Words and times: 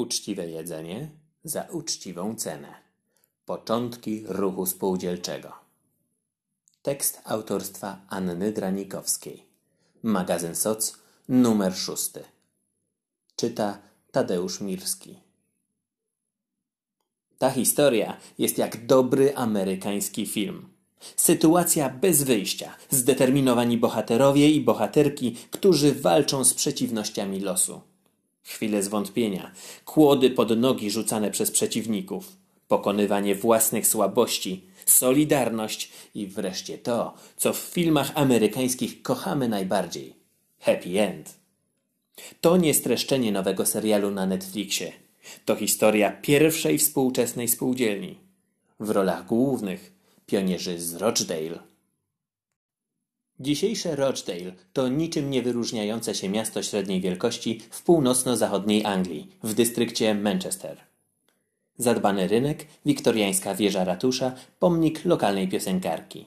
Uczciwe 0.00 0.46
jedzenie 0.46 1.08
za 1.44 1.62
uczciwą 1.62 2.34
cenę. 2.34 2.74
Początki 3.44 4.24
ruchu 4.26 4.66
spółdzielczego. 4.66 5.52
Tekst 6.82 7.20
autorstwa 7.24 8.00
Anny 8.08 8.52
Dranikowskiej. 8.52 9.44
Magazyn 10.02 10.54
Soc, 10.54 10.96
numer 11.28 11.76
szósty. 11.76 12.24
Czyta 13.36 13.78
Tadeusz 14.10 14.60
Mirski. 14.60 15.20
Ta 17.38 17.50
historia 17.50 18.16
jest 18.38 18.58
jak 18.58 18.86
dobry 18.86 19.36
amerykański 19.36 20.26
film. 20.26 20.68
Sytuacja 21.16 21.90
bez 21.90 22.22
wyjścia, 22.22 22.76
zdeterminowani 22.90 23.78
bohaterowie 23.78 24.50
i 24.50 24.60
bohaterki, 24.60 25.36
którzy 25.50 25.94
walczą 25.94 26.44
z 26.44 26.54
przeciwnościami 26.54 27.40
losu. 27.40 27.89
Chwile 28.42 28.82
zwątpienia, 28.82 29.52
kłody 29.84 30.30
pod 30.30 30.58
nogi 30.58 30.90
rzucane 30.90 31.30
przez 31.30 31.50
przeciwników, 31.50 32.36
pokonywanie 32.68 33.34
własnych 33.34 33.86
słabości, 33.86 34.64
solidarność 34.86 35.92
i 36.14 36.26
wreszcie 36.26 36.78
to, 36.78 37.14
co 37.36 37.52
w 37.52 37.58
filmach 37.58 38.12
amerykańskich 38.14 39.02
kochamy 39.02 39.48
najbardziej 39.48 40.14
happy 40.60 41.00
end. 41.00 41.34
To 42.40 42.56
nie 42.56 42.74
streszczenie 42.74 43.32
nowego 43.32 43.66
serialu 43.66 44.10
na 44.10 44.26
Netflixie. 44.26 44.92
To 45.44 45.56
historia 45.56 46.10
pierwszej 46.10 46.78
współczesnej 46.78 47.48
spółdzielni. 47.48 48.18
W 48.80 48.90
rolach 48.90 49.26
głównych 49.26 49.92
pionierzy 50.26 50.80
z 50.80 50.94
Rochdale. 50.94 51.69
Dzisiejsze 53.40 53.96
Rochdale 53.96 54.52
to 54.72 54.88
niczym 54.88 55.30
nie 55.30 55.42
wyróżniające 55.42 56.14
się 56.14 56.28
miasto 56.28 56.62
średniej 56.62 57.00
wielkości 57.00 57.60
w 57.70 57.82
północno-zachodniej 57.82 58.84
Anglii, 58.84 59.28
w 59.42 59.54
dystrykcie 59.54 60.14
Manchester. 60.14 60.80
Zadbany 61.78 62.28
rynek, 62.28 62.66
wiktoriańska 62.86 63.54
wieża 63.54 63.84
ratusza, 63.84 64.32
pomnik 64.58 65.04
lokalnej 65.04 65.48
piosenkarki. 65.48 66.26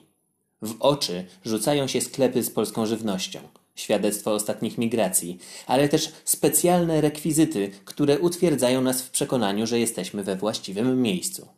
W 0.62 0.76
oczy 0.80 1.24
rzucają 1.44 1.86
się 1.86 2.00
sklepy 2.00 2.42
z 2.42 2.50
polską 2.50 2.86
żywnością, 2.86 3.38
świadectwo 3.74 4.32
ostatnich 4.32 4.78
migracji, 4.78 5.38
ale 5.66 5.88
też 5.88 6.12
specjalne 6.24 7.00
rekwizyty, 7.00 7.70
które 7.84 8.18
utwierdzają 8.18 8.80
nas 8.80 9.02
w 9.02 9.10
przekonaniu, 9.10 9.66
że 9.66 9.78
jesteśmy 9.78 10.22
we 10.22 10.36
właściwym 10.36 11.02
miejscu. 11.02 11.48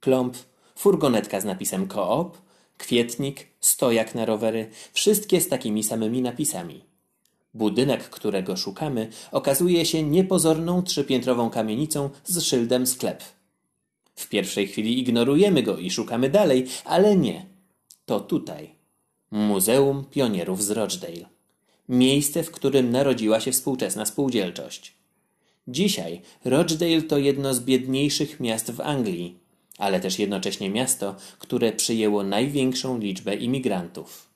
Klomp, 0.00 0.36
furgonetka 0.76 1.40
z 1.40 1.44
napisem 1.44 1.88
Coop, 1.88 2.38
kwietnik, 2.78 3.51
stojak 3.62 4.14
na 4.14 4.24
rowery, 4.24 4.68
wszystkie 4.92 5.40
z 5.40 5.48
takimi 5.48 5.82
samymi 5.82 6.22
napisami. 6.22 6.84
Budynek, 7.54 8.10
którego 8.10 8.56
szukamy, 8.56 9.08
okazuje 9.32 9.86
się 9.86 10.02
niepozorną 10.02 10.82
trzypiętrową 10.82 11.50
kamienicą 11.50 12.10
z 12.24 12.42
szyldem 12.42 12.86
sklep. 12.86 13.24
W 14.14 14.28
pierwszej 14.28 14.68
chwili 14.68 15.00
ignorujemy 15.00 15.62
go 15.62 15.78
i 15.78 15.90
szukamy 15.90 16.30
dalej, 16.30 16.66
ale 16.84 17.16
nie. 17.16 17.46
To 18.06 18.20
tutaj. 18.20 18.70
Muzeum 19.30 20.04
Pionierów 20.04 20.64
z 20.64 20.70
Rochdale. 20.70 21.28
Miejsce, 21.88 22.42
w 22.42 22.50
którym 22.50 22.90
narodziła 22.90 23.40
się 23.40 23.52
współczesna 23.52 24.06
spółdzielczość. 24.06 24.94
Dzisiaj 25.68 26.20
Rochdale 26.44 27.02
to 27.02 27.18
jedno 27.18 27.54
z 27.54 27.60
biedniejszych 27.60 28.40
miast 28.40 28.70
w 28.70 28.80
Anglii, 28.80 29.41
ale 29.78 30.00
też 30.00 30.18
jednocześnie 30.18 30.70
miasto, 30.70 31.16
które 31.38 31.72
przyjęło 31.72 32.22
największą 32.22 32.98
liczbę 32.98 33.34
imigrantów. 33.34 34.30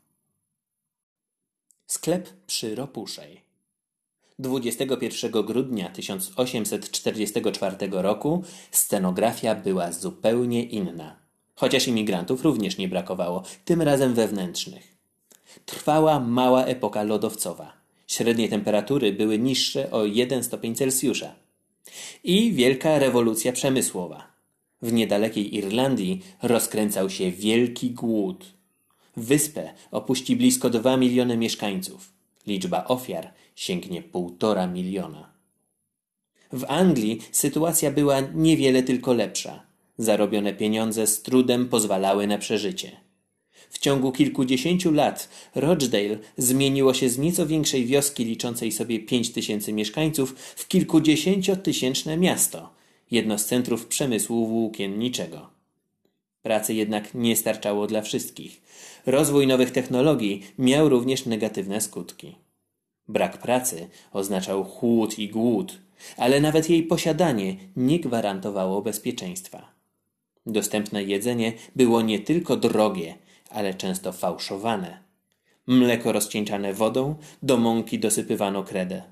Sklep 1.86 2.28
przy 2.46 2.74
Ropuszej. 2.74 3.40
21 4.38 5.32
grudnia 5.32 5.88
1844 5.88 7.76
roku 7.90 8.42
scenografia 8.70 9.54
była 9.54 9.92
zupełnie 9.92 10.62
inna. 10.64 11.16
Chociaż 11.54 11.88
imigrantów 11.88 12.42
również 12.42 12.78
nie 12.78 12.88
brakowało, 12.88 13.42
tym 13.64 13.82
razem 13.82 14.14
wewnętrznych. 14.14 14.96
Trwała 15.66 16.20
mała 16.20 16.64
epoka 16.64 17.02
lodowcowa. 17.02 17.72
Średnie 18.06 18.48
temperatury 18.48 19.12
były 19.12 19.38
niższe 19.38 19.90
o 19.90 20.04
1 20.04 20.44
stopień 20.44 20.74
Celsjusza. 20.74 21.34
I 22.24 22.52
wielka 22.52 22.98
rewolucja 22.98 23.52
przemysłowa. 23.52 24.35
W 24.86 24.92
niedalekiej 24.92 25.56
Irlandii 25.56 26.22
rozkręcał 26.42 27.10
się 27.10 27.30
wielki 27.30 27.90
głód. 27.90 28.44
Wyspę 29.16 29.74
opuści 29.90 30.36
blisko 30.36 30.70
dwa 30.70 30.96
miliony 30.96 31.36
mieszkańców. 31.36 32.12
Liczba 32.46 32.84
ofiar 32.84 33.32
sięgnie 33.54 34.02
półtora 34.02 34.66
miliona. 34.66 35.32
W 36.52 36.64
Anglii 36.68 37.20
sytuacja 37.32 37.90
była 37.90 38.20
niewiele 38.20 38.82
tylko 38.82 39.12
lepsza. 39.12 39.62
Zarobione 39.98 40.54
pieniądze 40.54 41.06
z 41.06 41.22
trudem 41.22 41.68
pozwalały 41.68 42.26
na 42.26 42.38
przeżycie. 42.38 42.96
W 43.70 43.78
ciągu 43.78 44.12
kilkudziesięciu 44.12 44.92
lat 44.92 45.28
Rochdale 45.54 46.18
zmieniło 46.36 46.94
się 46.94 47.08
z 47.08 47.18
nieco 47.18 47.46
większej 47.46 47.86
wioski 47.86 48.24
liczącej 48.24 48.72
sobie 48.72 49.00
pięć 49.00 49.32
tysięcy 49.32 49.72
mieszkańców 49.72 50.34
w 50.38 50.68
kilkudziesięciotysięczne 50.68 52.16
miasto– 52.16 52.68
jedno 53.10 53.38
z 53.38 53.44
centrów 53.44 53.86
przemysłu 53.86 54.46
włókienniczego. 54.46 55.50
Pracy 56.42 56.74
jednak 56.74 57.14
nie 57.14 57.36
starczało 57.36 57.86
dla 57.86 58.02
wszystkich. 58.02 58.62
Rozwój 59.06 59.46
nowych 59.46 59.70
technologii 59.70 60.42
miał 60.58 60.88
również 60.88 61.26
negatywne 61.26 61.80
skutki. 61.80 62.36
Brak 63.08 63.38
pracy 63.38 63.88
oznaczał 64.12 64.64
chłód 64.64 65.18
i 65.18 65.28
głód, 65.28 65.78
ale 66.16 66.40
nawet 66.40 66.70
jej 66.70 66.82
posiadanie 66.82 67.56
nie 67.76 68.00
gwarantowało 68.00 68.82
bezpieczeństwa. 68.82 69.72
Dostępne 70.46 71.04
jedzenie 71.04 71.52
było 71.76 72.02
nie 72.02 72.18
tylko 72.18 72.56
drogie, 72.56 73.14
ale 73.50 73.74
często 73.74 74.12
fałszowane. 74.12 74.98
Mleko 75.66 76.12
rozcieńczane 76.12 76.74
wodą, 76.74 77.14
do 77.42 77.56
mąki 77.56 77.98
dosypywano 77.98 78.64
kredę. 78.64 79.02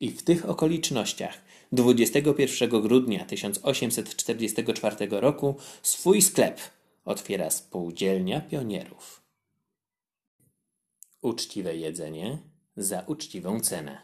I 0.00 0.10
w 0.10 0.22
tych 0.22 0.48
okolicznościach 0.48 1.42
21 1.72 2.82
grudnia 2.82 3.24
1844 3.24 4.96
roku 5.10 5.56
swój 5.82 6.22
sklep 6.22 6.60
otwiera 7.04 7.50
spółdzielnia 7.50 8.40
pionierów. 8.40 9.22
Uczciwe 11.22 11.76
jedzenie 11.76 12.38
za 12.76 13.04
uczciwą 13.06 13.60
cenę. 13.60 13.98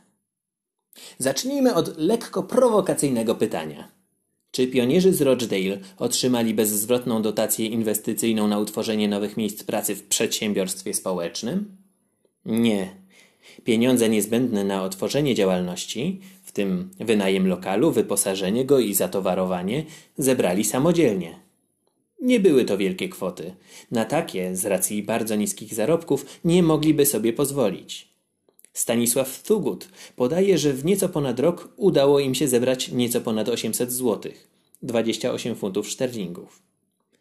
Zacznijmy 1.18 1.74
od 1.74 1.98
lekko 1.98 2.42
prowokacyjnego 2.42 3.34
pytania. 3.34 3.88
Czy 4.50 4.66
pionierzy 4.66 5.12
z 5.12 5.20
Rochdale 5.20 5.78
otrzymali 5.98 6.54
bezzwrotną 6.54 7.22
dotację 7.22 7.66
inwestycyjną 7.66 8.48
na 8.48 8.58
utworzenie 8.58 9.08
nowych 9.08 9.36
miejsc 9.36 9.64
pracy 9.64 9.94
w 9.94 10.02
przedsiębiorstwie 10.02 10.94
społecznym? 10.94 11.76
Nie. 12.44 12.94
Pieniądze 13.64 14.08
niezbędne 14.08 14.64
na 14.64 14.82
otworzenie 14.82 15.34
działalności 15.34 16.20
w 16.58 16.60
tym 16.60 16.90
wynajem 17.00 17.48
lokalu, 17.48 17.92
wyposażenie 17.92 18.64
go 18.64 18.78
i 18.78 18.94
zatowarowanie, 18.94 19.84
zebrali 20.16 20.64
samodzielnie. 20.64 21.40
Nie 22.22 22.40
były 22.40 22.64
to 22.64 22.78
wielkie 22.78 23.08
kwoty. 23.08 23.54
Na 23.90 24.04
takie, 24.04 24.56
z 24.56 24.66
racji 24.66 25.02
bardzo 25.02 25.36
niskich 25.36 25.74
zarobków, 25.74 26.26
nie 26.44 26.62
mogliby 26.62 27.06
sobie 27.06 27.32
pozwolić. 27.32 28.08
Stanisław 28.72 29.42
Thugut 29.42 29.88
podaje, 30.16 30.58
że 30.58 30.72
w 30.72 30.84
nieco 30.84 31.08
ponad 31.08 31.40
rok 31.40 31.68
udało 31.76 32.20
im 32.20 32.34
się 32.34 32.48
zebrać 32.48 32.92
nieco 32.92 33.20
ponad 33.20 33.48
800 33.48 33.92
zł, 33.92 34.32
28 34.82 35.54
funtów 35.54 35.88
szterlingów. 35.88 36.62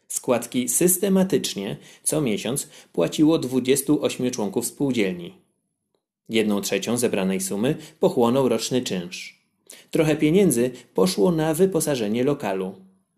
Składki 0.08 0.70
systematycznie 0.70 1.78
co 2.04 2.22
miesiąc 2.22 2.68
płaciło 2.94 3.38
28 3.38 4.32
członków 4.32 4.66
spółdzielni. 4.66 5.47
Jedną 6.30 6.62
trzecią 6.62 6.98
zebranej 6.98 7.42
sumy 7.42 7.76
pochłonął 8.00 8.50
roczny 8.50 8.82
czynsz. 8.82 9.40
Trochę 9.92 10.16
pieniędzy 10.16 10.72
poszło 10.94 11.32
na 11.32 11.54
wyposażenie 11.54 12.24
lokalu. 12.24 12.76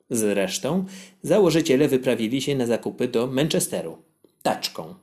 Zresztą 0.10 0.86
założyciele 1.24 1.88
wyprawili 1.88 2.42
się 2.42 2.56
na 2.56 2.66
zakupy 2.66 3.08
do 3.08 3.28
Manchesteru. 3.28 3.98
Taczką. 4.44 4.96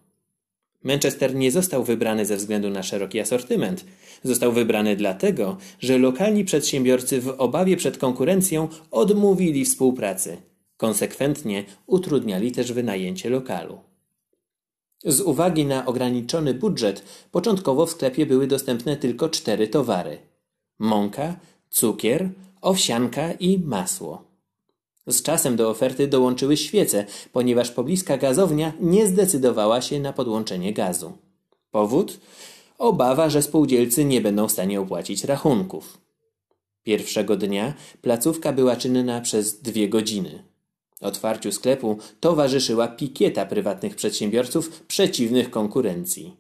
Manchester 0.83 1.35
nie 1.35 1.51
został 1.51 1.85
wybrany 1.85 2.27
ze 2.27 2.37
względu 2.37 2.71
na 2.71 2.83
szeroki 2.83 3.21
asortyment. 3.21 3.85
Został 4.23 4.53
wybrany 4.53 4.97
dlatego, 4.97 5.57
że 5.81 5.99
lokalni 5.99 6.45
przedsiębiorcy 6.45 7.21
w 7.21 7.29
obawie 7.29 7.77
przed 7.77 7.99
konkurencją 7.99 8.69
odmówili 8.91 9.65
współpracy. 9.65 10.37
Konsekwentnie 10.77 11.65
utrudniali 11.87 12.53
też 12.53 12.73
wynajęcie 12.73 13.31
lokalu. 13.31 13.79
Z 15.07 15.21
uwagi 15.21 15.67
na 15.67 15.87
ograniczony 15.87 16.55
budżet, 16.55 17.03
początkowo 17.33 17.87
w 17.87 17.91
sklepie 17.91 18.27
były 18.27 18.47
dostępne 18.47 18.97
tylko 18.97 19.29
cztery 19.29 19.69
towary: 19.69 20.19
mąka, 20.79 21.37
cukier, 21.71 22.31
owsianka 22.61 23.33
i 23.33 23.59
masło. 23.59 24.25
Z 25.07 25.23
czasem 25.23 25.57
do 25.57 25.71
oferty 25.71 26.09
dołączyły 26.09 26.57
świece, 26.57 27.05
ponieważ 27.33 27.71
pobliska 27.71 28.17
gazownia 28.17 28.73
nie 28.81 29.07
zdecydowała 29.07 29.81
się 29.81 30.01
na 30.01 30.13
podłączenie 30.13 30.73
gazu. 30.73 31.13
Powód? 31.71 32.21
Obawa, 32.79 33.31
że 33.31 33.43
spółdzielcy 33.43 34.05
nie 34.05 34.21
będą 34.21 34.49
w 34.49 34.53
stanie 34.53 34.81
opłacić 34.81 35.25
rachunków. 35.25 35.99
Pierwszego 36.83 37.37
dnia 37.37 37.75
placówka 38.03 38.53
była 38.53 38.77
czynna 38.77 39.21
przez 39.21 39.61
dwie 39.61 39.89
godziny. 39.89 40.56
Otwarciu 41.01 41.53
sklepu 41.53 41.99
towarzyszyła 42.21 42.89
pikieta 42.89 43.47
prywatnych 43.47 43.97
przedsiębiorców 43.97 44.83
przeciwnych 44.83 45.51
konkurencji. 45.51 46.37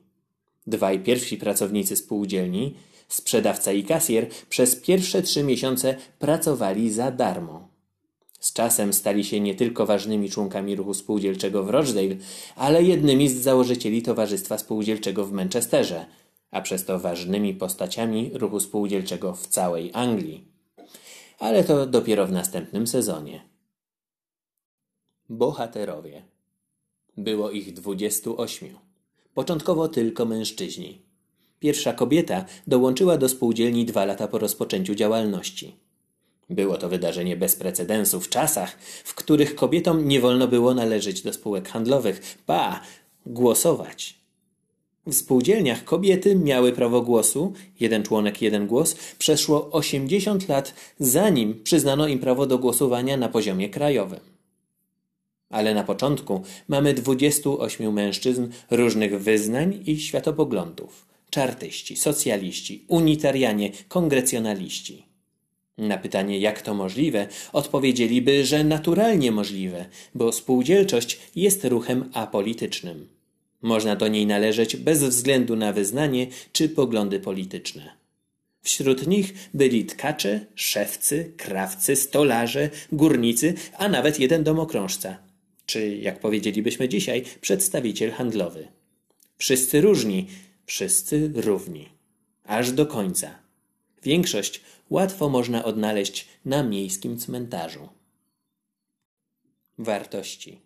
Dwaj 0.67 1.01
pierwsi 1.01 1.37
pracownicy 1.37 1.97
spółdzielni, 1.97 2.75
sprzedawca 3.09 3.73
i 3.73 3.85
kasjer, 3.85 4.29
przez 4.49 4.77
pierwsze 4.77 5.23
trzy 5.23 5.43
miesiące 5.43 5.97
pracowali 6.19 6.93
za 6.93 7.11
darmo. 7.11 7.69
Z 8.41 8.53
czasem 8.53 8.93
stali 8.93 9.25
się 9.25 9.41
nie 9.41 9.55
tylko 9.55 9.87
ważnymi 9.87 10.31
członkami 10.31 10.77
ruchu 10.77 10.95
spółdzielczego 10.95 11.65
w 11.65 11.71
Rochdale, 11.71 12.17
ale 12.57 12.83
jednymi 12.83 13.29
z 13.29 13.37
założycieli 13.37 14.03
Towarzystwa 14.03 14.59
Spółdzielczego 14.59 15.25
w 15.25 15.33
Manchesterze, 15.33 16.07
a 16.51 16.61
przez 16.61 16.85
to 16.85 16.99
ważnymi 16.99 17.55
postaciami 17.55 18.31
ruchu 18.35 18.61
spółdzielczego 18.61 19.33
w 19.33 19.47
całej 19.47 19.91
Anglii. 19.95 20.45
Ale 21.39 21.65
to 21.65 21.87
dopiero 21.87 22.27
w 22.27 22.33
następnym 22.33 22.87
sezonie. 22.87 23.56
Bohaterowie. 25.29 26.23
Było 27.17 27.51
ich 27.51 27.73
dwudziestu 27.73 28.41
ośmiu. 28.41 28.79
Początkowo 29.35 29.89
tylko 29.89 30.25
mężczyźni. 30.25 31.03
Pierwsza 31.61 31.93
kobieta 31.93 32.45
dołączyła 32.67 33.19
do 33.19 33.29
spółdzielni 33.29 33.85
dwa 33.85 34.05
lata 34.05 34.29
po 34.29 34.39
rozpoczęciu 34.39 34.95
działalności. 34.95 35.77
Było 36.51 36.77
to 36.77 36.89
wydarzenie 36.89 37.37
bez 37.37 37.57
precedensu 37.57 38.21
w 38.21 38.29
czasach, 38.29 38.79
w 39.05 39.15
których 39.15 39.55
kobietom 39.55 40.09
nie 40.09 40.21
wolno 40.21 40.49
było 40.49 40.75
należeć 40.75 41.23
do 41.23 41.33
spółek 41.33 41.69
handlowych, 41.69 42.39
ba, 42.47 42.81
głosować. 43.27 44.21
W 45.07 45.15
spółdzielniach 45.15 45.85
kobiety 45.85 46.37
miały 46.37 46.73
prawo 46.73 47.03
głosu, 47.03 47.53
jeden 47.81 48.03
członek, 48.03 48.43
jeden 48.43 48.67
głos, 48.67 48.97
przeszło 49.19 49.71
80 49.71 50.49
lat, 50.49 50.75
zanim 50.99 51.63
przyznano 51.63 52.07
im 52.07 52.19
prawo 52.19 52.47
do 52.47 52.59
głosowania 52.59 53.17
na 53.17 53.29
poziomie 53.29 53.69
krajowym. 53.69 54.36
Ale 55.51 55.75
na 55.75 55.85
początku 55.85 56.43
mamy 56.69 56.95
28 56.95 57.93
mężczyzn 57.93 58.49
różnych 58.71 59.23
wyznań 59.23 59.83
i 59.87 60.01
światopoglądów. 60.01 61.07
Czartyści, 61.31 61.97
socjaliści, 61.97 62.85
unitarianie, 62.89 63.71
kongrecjonaliści. 63.89 65.07
Na 65.79 65.99
pytanie, 65.99 66.39
jak 66.39 66.63
to 66.63 66.75
możliwe, 66.75 67.29
odpowiedzieliby, 67.53 68.45
że 68.45 68.65
naturalnie 68.65 69.33
możliwe, 69.33 69.87
bo 70.15 70.33
spółdzielczość 70.33 71.19
jest 71.37 71.65
ruchem 71.65 72.11
apolitycznym. 72.13 73.09
Można 73.63 73.97
do 73.97 74.09
niej 74.09 74.27
należeć 74.27 74.77
bez 74.77 75.05
względu 75.05 75.57
na 75.57 75.73
wyznanie 75.73 76.27
czy 76.53 76.69
poglądy 76.69 77.21
polityczne. 77.21 77.97
Wśród 78.63 79.07
nich 79.07 79.35
byli 79.55 79.85
tkacze, 79.85 80.47
szewcy, 80.55 81.33
krawcy, 81.37 81.97
stolarze, 81.97 82.71
górnicy, 82.93 83.55
a 83.79 83.89
nawet 83.89 84.21
jeden 84.21 84.45
domokrążca, 84.45 85.26
czy 85.67 85.97
jak 85.97 86.21
powiedzielibyśmy 86.21 86.89
dzisiaj, 86.89 87.25
przedstawiciel 87.41 88.11
handlowy. 88.11 88.69
Wszyscy 89.37 89.81
różni, 89.81 90.27
wszyscy 90.67 91.33
równi. 91.35 91.89
Aż 92.45 92.73
do 92.73 92.87
końca. 92.87 93.39
Większość 94.03 94.61
łatwo 94.91 95.29
można 95.29 95.65
odnaleźć 95.65 96.29
na 96.45 96.63
miejskim 96.63 97.19
cmentarzu. 97.19 97.89
Wartości. 99.79 100.61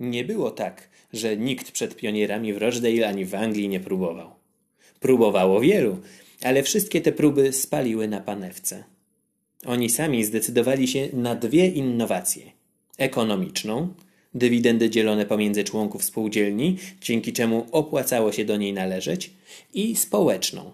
Nie 0.00 0.24
było 0.24 0.50
tak, 0.50 0.88
że 1.12 1.36
nikt 1.36 1.70
przed 1.70 1.96
pionierami 1.96 2.52
w 2.52 2.58
Rochdale 2.58 3.08
ani 3.08 3.24
w 3.24 3.34
Anglii 3.34 3.68
nie 3.68 3.80
próbował. 3.80 4.30
Próbowało 5.00 5.60
wielu, 5.60 5.98
ale 6.42 6.62
wszystkie 6.62 7.00
te 7.00 7.12
próby 7.12 7.52
spaliły 7.52 8.08
na 8.08 8.20
panewce. 8.20 8.84
Oni 9.66 9.90
sami 9.90 10.24
zdecydowali 10.24 10.88
się 10.88 11.08
na 11.12 11.34
dwie 11.34 11.68
innowacje: 11.68 12.52
ekonomiczną, 12.98 13.94
dywidendy 14.38 14.90
dzielone 14.90 15.26
pomiędzy 15.26 15.64
członków 15.64 16.04
spółdzielni, 16.04 16.76
dzięki 17.00 17.32
czemu 17.32 17.66
opłacało 17.72 18.32
się 18.32 18.44
do 18.44 18.56
niej 18.56 18.72
należeć, 18.72 19.30
i 19.74 19.96
społeczną. 19.96 20.72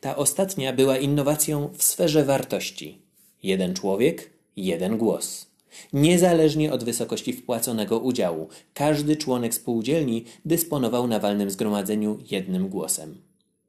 Ta 0.00 0.16
ostatnia 0.16 0.72
była 0.72 0.98
innowacją 0.98 1.70
w 1.76 1.82
sferze 1.82 2.24
wartości. 2.24 2.98
Jeden 3.42 3.74
człowiek, 3.74 4.30
jeden 4.56 4.98
głos. 4.98 5.46
Niezależnie 5.92 6.72
od 6.72 6.84
wysokości 6.84 7.32
wpłaconego 7.32 7.98
udziału, 7.98 8.48
każdy 8.74 9.16
członek 9.16 9.54
spółdzielni 9.54 10.24
dysponował 10.44 11.06
na 11.06 11.18
walnym 11.18 11.50
zgromadzeniu 11.50 12.18
jednym 12.30 12.68
głosem. 12.68 13.16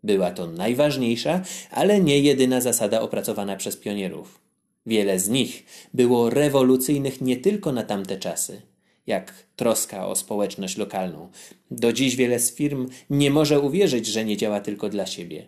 Była 0.03 0.31
to 0.31 0.47
najważniejsza, 0.47 1.41
ale 1.71 2.01
nie 2.01 2.19
jedyna 2.19 2.61
zasada 2.61 3.01
opracowana 3.01 3.55
przez 3.55 3.77
pionierów. 3.77 4.39
Wiele 4.85 5.19
z 5.19 5.29
nich 5.29 5.65
było 5.93 6.29
rewolucyjnych 6.29 7.21
nie 7.21 7.37
tylko 7.37 7.71
na 7.71 7.83
tamte 7.83 8.17
czasy, 8.17 8.61
jak 9.07 9.33
troska 9.55 10.07
o 10.07 10.15
społeczność 10.15 10.77
lokalną. 10.77 11.29
Do 11.71 11.93
dziś 11.93 12.15
wiele 12.15 12.39
z 12.39 12.55
firm 12.55 12.89
nie 13.09 13.31
może 13.31 13.59
uwierzyć, 13.59 14.07
że 14.07 14.25
nie 14.25 14.37
działa 14.37 14.59
tylko 14.59 14.89
dla 14.89 15.05
siebie. 15.05 15.47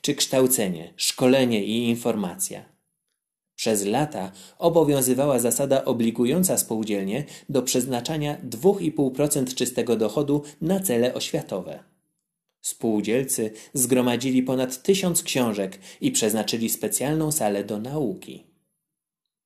Czy 0.00 0.14
kształcenie, 0.14 0.92
szkolenie 0.96 1.64
i 1.64 1.88
informacja. 1.88 2.74
Przez 3.56 3.84
lata 3.84 4.32
obowiązywała 4.58 5.38
zasada 5.38 5.84
obligująca 5.84 6.58
spółdzielnie 6.58 7.24
do 7.48 7.62
przeznaczania 7.62 8.38
2,5% 8.50 9.54
czystego 9.54 9.96
dochodu 9.96 10.42
na 10.60 10.80
cele 10.80 11.14
oświatowe. 11.14 11.84
Spółdzielcy 12.60 13.50
zgromadzili 13.74 14.42
ponad 14.42 14.82
tysiąc 14.82 15.22
książek 15.22 15.78
i 16.00 16.12
przeznaczyli 16.12 16.70
specjalną 16.70 17.32
salę 17.32 17.64
do 17.64 17.78
nauki. 17.78 18.53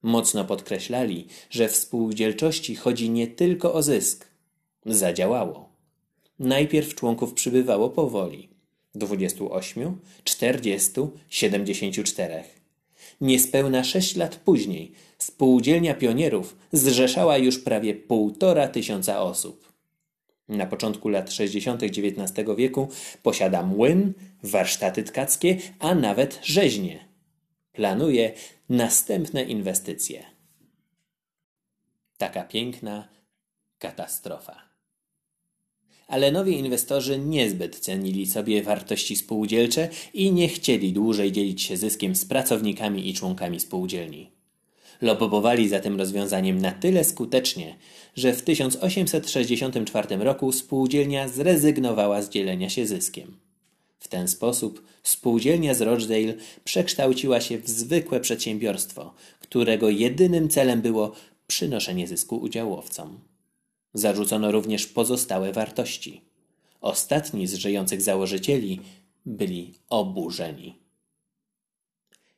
Mocno 0.02 0.44
podkreślali, 0.44 1.26
że 1.50 1.68
w 1.68 1.76
spółdzielczości 1.76 2.76
chodzi 2.76 3.10
nie 3.10 3.26
tylko 3.26 3.74
o 3.74 3.82
zysk. 3.82 4.26
Zadziałało. 4.86 5.68
Najpierw 6.38 6.94
członków 6.94 7.34
przybywało 7.34 7.90
powoli. 7.90 8.48
28, 8.94 9.98
40, 10.24 10.92
74. 11.28 12.44
Niespełna 13.20 13.84
sześć 13.84 14.16
lat 14.16 14.36
później 14.36 14.92
spółdzielnia 15.18 15.94
pionierów 15.94 16.56
zrzeszała 16.72 17.38
już 17.38 17.58
prawie 17.58 17.94
półtora 17.94 18.68
tysiąca 18.68 19.20
osób. 19.22 19.72
Na 20.48 20.66
początku 20.66 21.08
lat 21.08 21.32
60. 21.32 21.82
XIX 21.82 22.48
wieku 22.56 22.88
posiada 23.22 23.62
młyn, 23.62 24.12
warsztaty 24.42 25.02
tkackie, 25.02 25.56
a 25.78 25.94
nawet 25.94 26.40
rzeźnie. 26.42 27.07
Planuje 27.78 28.32
następne 28.69 29.42
inwestycje. 29.42 30.25
Taka 32.16 32.42
piękna 32.42 33.08
katastrofa. 33.78 34.62
Ale 36.06 36.32
nowi 36.32 36.58
inwestorzy 36.58 37.18
niezbyt 37.18 37.78
cenili 37.78 38.26
sobie 38.26 38.62
wartości 38.62 39.16
spółdzielcze 39.16 39.88
i 40.14 40.32
nie 40.32 40.49
chcieli 40.49 40.92
dłużej 40.92 41.32
dzielić 41.32 41.62
się 41.62 41.76
zyskiem 41.76 42.16
z 42.16 42.25
pracownikami 42.25 43.08
i 43.08 43.14
członkami 43.14 43.61
spółdzielni. 43.61 44.30
Lobowali 45.00 45.68
za 45.68 45.80
tym 45.80 45.99
rozwiązaniem 45.99 46.58
na 46.58 46.73
tyle 46.73 47.04
skutecznie, 47.04 47.76
że 48.16 48.32
w 48.32 48.42
1864 48.42 50.16
roku 50.16 50.52
spółdzielnia 50.52 51.28
zrezygnowała 51.28 52.23
z 52.23 52.28
dzielenia 52.28 52.70
się 52.70 52.87
zyskiem. 52.87 53.48
W 53.99 54.09
ten 54.09 54.28
sposób 54.28 54.83
spółdzielnia 55.02 55.75
z 55.75 55.81
Rochdale 55.81 56.35
przekształciła 56.64 57.40
się 57.40 57.59
w 57.59 57.69
zwykłe 57.69 58.21
przedsiębiorstwo, 58.21 59.14
którego 59.40 59.90
jedynym 59.90 60.49
celem 60.49 60.83
było 60.83 61.12
przynoszenie 61.47 62.07
zysku 62.07 62.37
udziałowcom. 62.37 63.21
Zarzucono 63.95 64.52
również 64.52 64.87
pozostałe 64.87 65.52
wartości. 65.52 66.21
Ostatni 66.81 67.47
z 67.47 67.55
żyjących 67.55 68.02
założycieli 68.02 68.81
byli 69.26 69.75
oburzeni. 69.88 70.75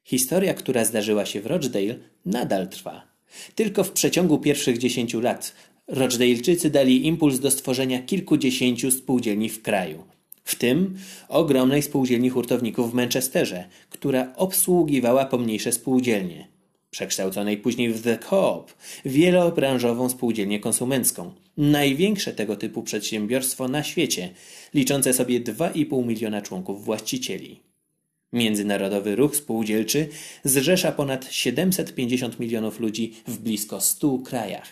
Historia, 0.04 0.54
która 0.54 0.84
zdarzyła 0.84 1.26
się 1.26 1.40
w 1.40 1.46
Rochdale, 1.46 1.98
nadal 2.26 2.68
trwa. 2.68 3.08
Tylko 3.54 3.84
w 3.84 3.92
przeciągu 3.92 4.38
pierwszych 4.38 4.78
dziesięciu 4.78 5.20
lat 5.20 5.54
Rochdaleczycy 5.86 6.70
dali 6.70 7.06
impuls 7.06 7.38
do 7.38 7.50
stworzenia 7.50 8.02
kilkudziesięciu 8.02 8.90
spółdzielni 8.90 9.48
w 9.48 9.62
kraju, 9.62 10.04
w 10.50 10.54
tym 10.54 10.98
ogromnej 11.28 11.82
spółdzielni 11.82 12.30
hurtowników 12.30 12.90
w 12.90 12.94
Manchesterze, 12.94 13.64
która 13.90 14.32
obsługiwała 14.36 15.24
pomniejsze 15.24 15.72
spółdzielnie, 15.72 16.48
przekształconej 16.90 17.56
później 17.56 17.92
w 17.92 18.02
The 18.02 18.18
Coop, 18.18 18.74
wielobranżową 19.04 20.08
spółdzielnię 20.08 20.60
konsumencką, 20.60 21.32
największe 21.56 22.32
tego 22.32 22.56
typu 22.56 22.82
przedsiębiorstwo 22.82 23.68
na 23.68 23.82
świecie, 23.82 24.30
liczące 24.74 25.12
sobie 25.12 25.40
2,5 25.40 26.06
miliona 26.06 26.42
członków 26.42 26.84
właścicieli. 26.84 27.60
Międzynarodowy 28.32 29.16
ruch 29.16 29.36
spółdzielczy 29.36 30.08
zrzesza 30.44 30.92
ponad 30.92 31.32
750 31.32 32.40
milionów 32.40 32.80
ludzi 32.80 33.14
w 33.26 33.38
blisko 33.38 33.80
100 33.80 34.18
krajach. 34.18 34.68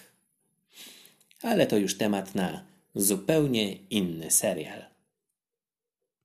Ale 1.42 1.66
to 1.66 1.76
już 1.76 1.96
temat 1.96 2.34
na 2.34 2.64
zupełnie 2.94 3.76
inny 3.90 4.30
serial. 4.30 4.87